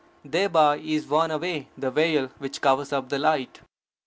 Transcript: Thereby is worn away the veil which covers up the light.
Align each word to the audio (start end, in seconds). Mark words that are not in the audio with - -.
Thereby 0.25 0.77
is 0.77 1.05
worn 1.05 1.29
away 1.29 1.67
the 1.77 1.91
veil 1.91 2.31
which 2.39 2.59
covers 2.59 2.91
up 2.91 3.09
the 3.09 3.19
light. 3.19 3.59